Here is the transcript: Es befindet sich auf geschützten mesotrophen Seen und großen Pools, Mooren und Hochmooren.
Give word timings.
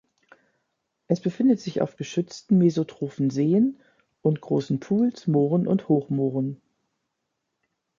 Es 1.05 1.21
befindet 1.21 1.59
sich 1.59 1.79
auf 1.79 1.95
geschützten 1.95 2.57
mesotrophen 2.57 3.29
Seen 3.29 3.79
und 4.23 4.41
großen 4.41 4.79
Pools, 4.79 5.27
Mooren 5.27 5.67
und 5.67 5.89
Hochmooren. 5.89 6.59